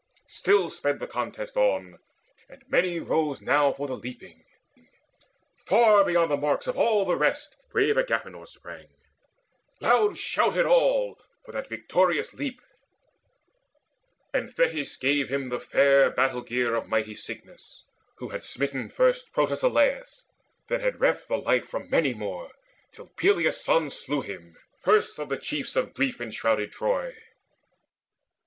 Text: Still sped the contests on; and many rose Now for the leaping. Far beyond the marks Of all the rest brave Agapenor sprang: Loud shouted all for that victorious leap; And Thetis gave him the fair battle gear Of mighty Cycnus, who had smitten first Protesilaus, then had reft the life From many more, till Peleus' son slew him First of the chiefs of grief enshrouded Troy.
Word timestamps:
Still 0.29 0.71
sped 0.71 0.97
the 0.99 1.05
contests 1.05 1.55
on; 1.55 1.99
and 2.49 2.63
many 2.67 2.99
rose 2.99 3.39
Now 3.39 3.71
for 3.71 3.85
the 3.85 3.93
leaping. 3.95 4.43
Far 5.67 6.03
beyond 6.03 6.31
the 6.31 6.37
marks 6.37 6.65
Of 6.65 6.75
all 6.75 7.05
the 7.05 7.15
rest 7.15 7.55
brave 7.69 7.97
Agapenor 7.99 8.47
sprang: 8.47 8.87
Loud 9.79 10.17
shouted 10.17 10.65
all 10.65 11.21
for 11.45 11.51
that 11.51 11.69
victorious 11.69 12.33
leap; 12.33 12.63
And 14.33 14.51
Thetis 14.51 14.97
gave 14.97 15.29
him 15.29 15.49
the 15.49 15.59
fair 15.59 16.09
battle 16.09 16.41
gear 16.41 16.73
Of 16.73 16.89
mighty 16.89 17.13
Cycnus, 17.13 17.83
who 18.15 18.29
had 18.29 18.43
smitten 18.43 18.89
first 18.89 19.31
Protesilaus, 19.31 20.23
then 20.67 20.79
had 20.79 20.99
reft 20.99 21.27
the 21.27 21.37
life 21.37 21.67
From 21.69 21.91
many 21.91 22.15
more, 22.15 22.49
till 22.91 23.05
Peleus' 23.09 23.63
son 23.63 23.91
slew 23.91 24.21
him 24.21 24.57
First 24.81 25.19
of 25.19 25.29
the 25.29 25.37
chiefs 25.37 25.75
of 25.75 25.93
grief 25.93 26.19
enshrouded 26.19 26.71
Troy. 26.71 27.15